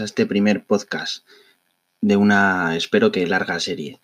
[0.00, 1.26] a este primer podcast
[2.00, 4.00] de una, espero que larga serie.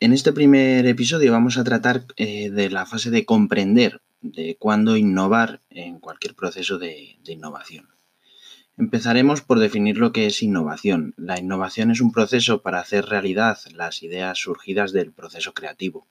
[0.00, 4.96] En este primer episodio vamos a tratar eh, de la fase de comprender de cuándo
[4.96, 7.88] innovar en cualquier proceso de, de innovación.
[8.76, 11.14] Empezaremos por definir lo que es innovación.
[11.16, 16.06] La innovación es un proceso para hacer realidad las ideas surgidas del proceso creativo.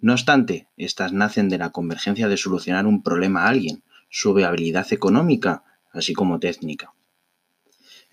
[0.00, 4.92] No obstante, estas nacen de la convergencia de solucionar un problema a alguien, su viabilidad
[4.92, 6.95] económica, así como técnica.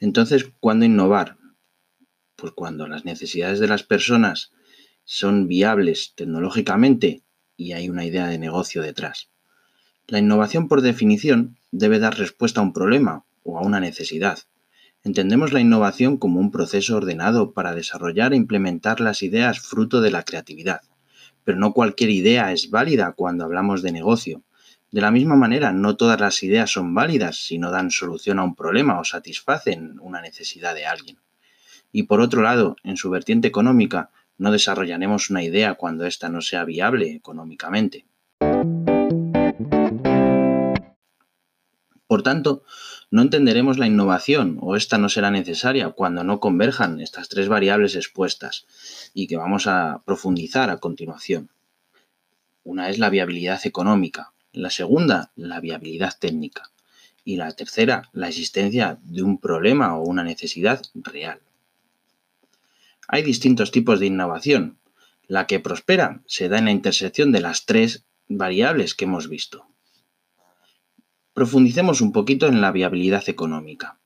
[0.03, 1.37] Entonces, ¿cuándo innovar?
[2.35, 4.51] Pues cuando las necesidades de las personas
[5.05, 7.23] son viables tecnológicamente
[7.55, 9.29] y hay una idea de negocio detrás.
[10.07, 14.39] La innovación, por definición, debe dar respuesta a un problema o a una necesidad.
[15.05, 20.11] Entendemos la innovación como un proceso ordenado para desarrollar e implementar las ideas fruto de
[20.11, 20.81] la creatividad.
[21.45, 24.43] Pero no cualquier idea es válida cuando hablamos de negocio.
[24.93, 28.43] De la misma manera, no todas las ideas son válidas si no dan solución a
[28.43, 31.17] un problema o satisfacen una necesidad de alguien.
[31.91, 36.41] Y por otro lado, en su vertiente económica, no desarrollaremos una idea cuando ésta no
[36.41, 38.05] sea viable económicamente.
[42.05, 42.63] Por tanto,
[43.09, 47.95] no entenderemos la innovación o esta no será necesaria cuando no converjan estas tres variables
[47.95, 48.67] expuestas
[49.15, 51.49] y que vamos a profundizar a continuación.
[52.63, 56.71] Una es la viabilidad económica, la segunda, la viabilidad técnica.
[57.25, 61.39] Y la tercera, la existencia de un problema o una necesidad real.
[63.07, 64.77] Hay distintos tipos de innovación.
[65.27, 69.65] La que prospera se da en la intersección de las tres variables que hemos visto.
[71.33, 73.99] Profundicemos un poquito en la viabilidad económica.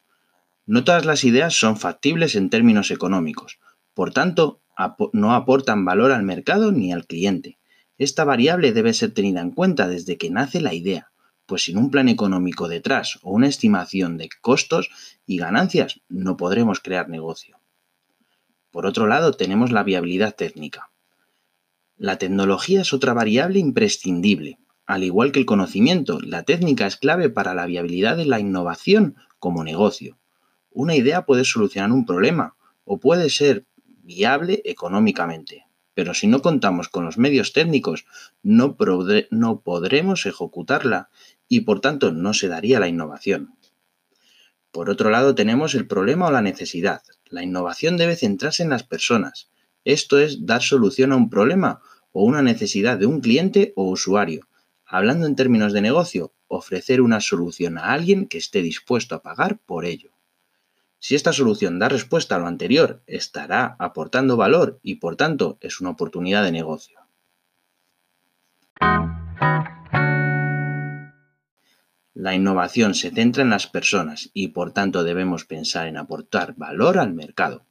[0.65, 3.59] No todas las ideas son factibles en términos económicos,
[3.97, 4.61] por tanto,
[5.11, 7.57] no aportan valor al mercado ni al cliente.
[7.97, 11.11] Esta variable debe ser tenida en cuenta desde que nace la idea,
[11.47, 14.89] pues sin un plan económico detrás o una estimación de costos
[15.25, 17.59] y ganancias no podremos crear negocio.
[18.69, 20.91] Por otro lado, tenemos la viabilidad técnica.
[21.95, 24.59] La tecnología es otra variable imprescindible.
[24.85, 29.15] Al igual que el conocimiento, la técnica es clave para la viabilidad de la innovación
[29.39, 30.19] como negocio.
[30.69, 33.65] Una idea puede solucionar un problema o puede ser
[34.03, 35.66] viable económicamente,
[35.97, 38.05] pero si no contamos con los medios técnicos,
[38.43, 41.09] no, podremos ejecutarla
[41.49, 43.55] y por tanto no se daría la innovación.
[44.69, 47.01] Por otro lado, tenemos el problema o la necesidad.
[47.25, 49.49] La innovación debe centrarse en las personas.
[49.85, 51.81] Esto es dar solución a un problema
[52.11, 54.47] o una necesidad de un cliente o usuario.
[54.85, 59.57] Hablando en términos de negocio, ofrecer una solución a alguien que esté dispuesto a pagar
[59.65, 60.11] por ello.
[60.99, 65.79] Si esta solución da respuesta a lo anterior, estará aportando valor y por tanto es
[65.79, 66.99] una oportunidad de negocio.
[72.13, 76.97] La innovación se centra en las personas y por tanto debemos pensar en aportar valor
[76.97, 77.63] al mercado.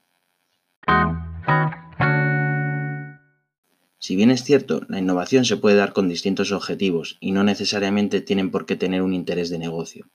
[3.99, 8.21] Si bien es cierto, la innovación se puede dar con distintos objetivos y no necesariamente
[8.21, 10.07] tienen por qué tener un interés de negocio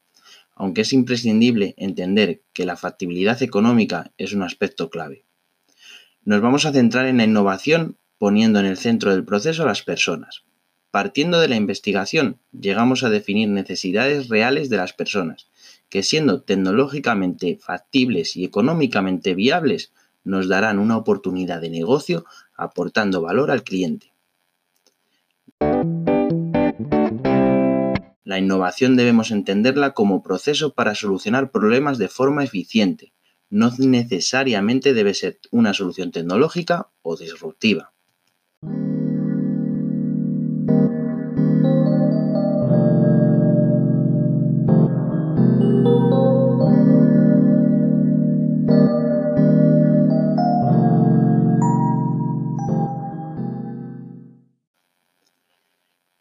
[0.62, 5.26] aunque es imprescindible entender que la factibilidad económica es un aspecto clave.
[6.24, 9.82] Nos vamos a centrar en la innovación poniendo en el centro del proceso a las
[9.82, 10.44] personas.
[10.92, 15.48] Partiendo de la investigación, llegamos a definir necesidades reales de las personas,
[15.90, 19.94] que siendo tecnológicamente factibles y económicamente viables,
[20.24, 22.24] nos darán una oportunidad de negocio
[22.56, 24.11] aportando valor al cliente.
[28.24, 33.14] La innovación debemos entenderla como proceso para solucionar problemas de forma eficiente.
[33.50, 37.91] No necesariamente debe ser una solución tecnológica o disruptiva.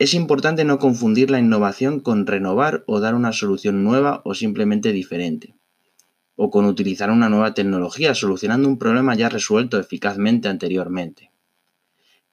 [0.01, 4.93] Es importante no confundir la innovación con renovar o dar una solución nueva o simplemente
[4.93, 5.55] diferente,
[6.37, 11.33] o con utilizar una nueva tecnología solucionando un problema ya resuelto eficazmente anteriormente.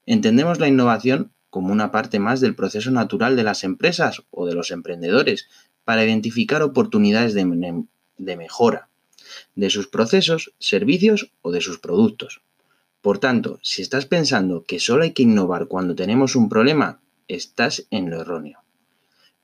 [0.06, 4.54] Entendemos la innovación como una parte más del proceso natural de las empresas o de
[4.54, 5.50] los emprendedores
[5.84, 8.88] para identificar oportunidades de, mejora
[9.56, 12.40] de sus procesos, servicios o de sus productos.
[13.02, 17.86] Por tanto, si estás pensando que solo hay que innovar cuando tenemos un problema, estás
[17.90, 18.64] en lo erróneo.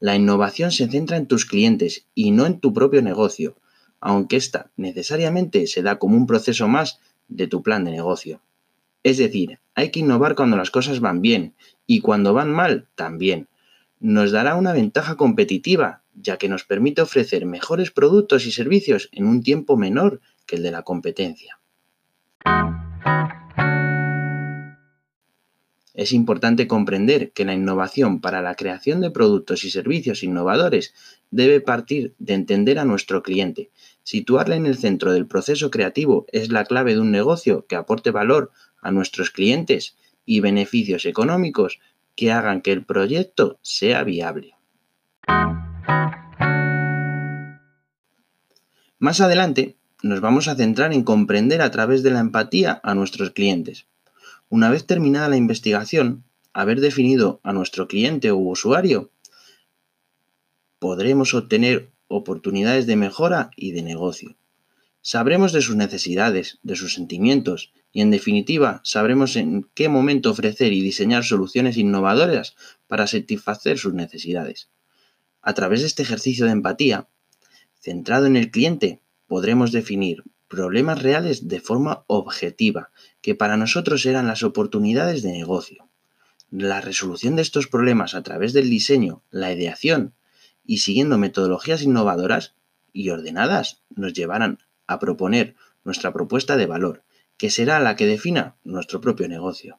[0.00, 3.56] La innovación se centra en tus clientes y no en tu propio negocio,
[4.00, 8.42] aunque ésta necesariamente se da como un proceso más de tu plan de negocio.
[9.02, 11.54] Es decir, hay que innovar cuando las cosas van bien
[11.86, 13.48] y cuando van mal también.
[14.00, 19.26] Nos dará una ventaja competitiva, ya que nos permite ofrecer mejores productos y servicios en
[19.26, 21.60] un tiempo menor que el de la competencia.
[25.94, 30.92] Es importante comprender que la innovación para la creación de productos y servicios innovadores
[31.30, 33.70] debe partir de entender a nuestro cliente.
[34.02, 38.10] Situarle en el centro del proceso creativo es la clave de un negocio que aporte
[38.10, 38.50] valor
[38.82, 39.96] a nuestros clientes
[40.26, 41.78] y beneficios económicos
[42.16, 44.54] que hagan que el proyecto sea viable.
[48.98, 53.30] Más adelante nos vamos a centrar en comprender a través de la empatía a nuestros
[53.30, 53.86] clientes.
[54.56, 56.22] Una vez terminada la investigación,
[56.52, 59.10] haber definido a nuestro cliente o usuario,
[60.78, 64.36] podremos obtener oportunidades de mejora y de negocio.
[65.00, 70.72] Sabremos de sus necesidades, de sus sentimientos y en definitiva sabremos en qué momento ofrecer
[70.72, 72.54] y diseñar soluciones innovadoras
[72.86, 74.68] para satisfacer sus necesidades.
[75.42, 77.08] A través de este ejercicio de empatía,
[77.80, 84.26] centrado en el cliente, podremos definir problemas reales de forma objetiva, que para nosotros eran
[84.26, 85.88] las oportunidades de negocio.
[86.50, 90.14] La resolución de estos problemas a través del diseño, la ideación
[90.64, 92.54] y siguiendo metodologías innovadoras
[92.92, 97.02] y ordenadas nos llevarán a proponer nuestra propuesta de valor,
[97.36, 99.78] que será la que defina nuestro propio negocio.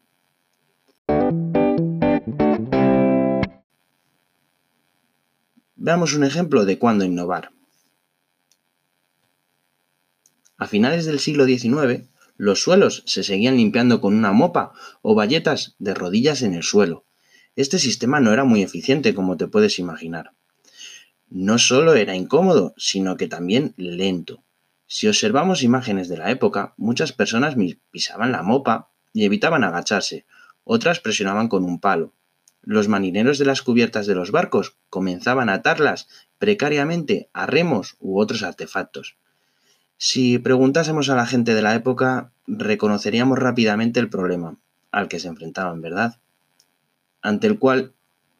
[5.75, 7.54] Veamos un ejemplo de cuándo innovar.
[10.57, 12.07] A finales del siglo XIX,
[12.37, 17.05] los suelos se seguían limpiando con una mopa o bayetas de rodillas en el suelo.
[17.55, 20.31] Este sistema no era muy eficiente, como te puedes imaginar.
[21.29, 24.43] No solo era incómodo, sino que también lento.
[24.87, 27.55] Si observamos imágenes de la época, muchas personas
[27.91, 30.25] pisaban la mopa y evitaban agacharse,
[30.63, 32.13] otras presionaban con un palo.
[32.61, 36.07] Los marineros de las cubiertas de los barcos comenzaban a atarlas
[36.37, 39.17] precariamente a remos u otros artefactos.
[39.97, 44.57] Si preguntásemos a la gente de la época, reconoceríamos rápidamente el problema
[44.91, 46.17] al que se enfrentaban, ¿verdad?
[47.21, 47.93] Ante el cual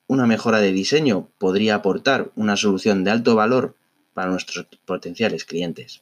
[0.07, 3.75] una mejora de diseño podría aportar una solución de alto valor
[4.13, 6.01] para nuestros potenciales clientes.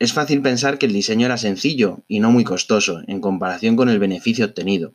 [0.00, 3.88] Es fácil pensar que el diseño era sencillo y no muy costoso en comparación con
[3.88, 4.92] el beneficio obtenido,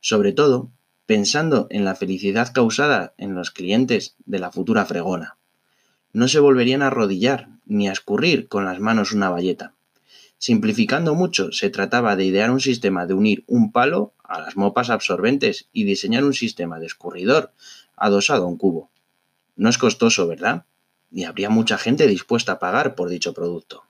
[0.00, 0.70] sobre todo
[1.04, 5.36] pensando en la felicidad causada en los clientes de la futura fregona
[6.12, 9.74] no se volverían a arrodillar ni a escurrir con las manos una bayeta.
[10.38, 14.90] Simplificando mucho, se trataba de idear un sistema de unir un palo a las mopas
[14.90, 17.52] absorbentes y diseñar un sistema de escurridor
[17.96, 18.90] adosado a un cubo.
[19.56, 20.64] No es costoso, ¿verdad?
[21.10, 23.84] Y habría mucha gente dispuesta a pagar por dicho producto.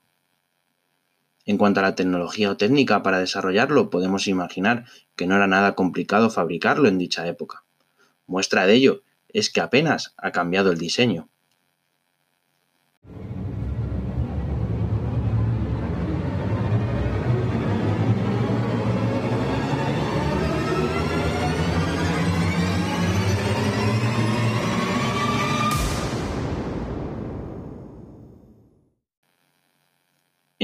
[1.45, 4.85] En cuanto a la tecnología o técnica para desarrollarlo, podemos imaginar
[5.15, 7.63] que no era nada complicado fabricarlo en dicha época.
[8.27, 11.29] Muestra de ello es que apenas ha cambiado el diseño.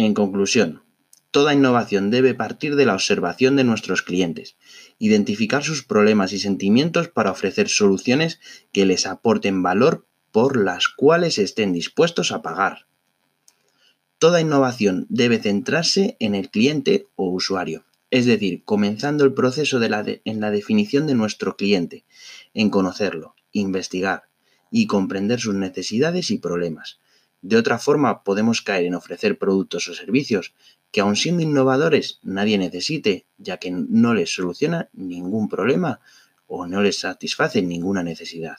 [0.07, 0.83] En conclusión,
[1.31, 4.56] toda innovación debe partir de la observación de nuestros clientes,
[4.99, 8.40] identificar sus problemas y sentimientos para ofrecer soluciones
[8.71, 12.87] que les aporten valor por las cuales estén dispuestos a pagar.
[14.18, 20.21] Toda innovación debe centrarse en el cliente o usuario, es decir, comenzando el proceso de
[20.23, 22.06] en la definición de nuestro cliente,
[22.54, 24.30] en conocerlo, investigar
[24.71, 27.02] y comprender sus necesidades y problemas,
[27.47, 30.54] de otra forma, podemos caer en ofrecer productos o servicios
[30.92, 36.01] que, aun siendo innovadores, nadie necesite, ya que no les soluciona ningún problema
[36.45, 38.57] o no les satisface ninguna necesidad.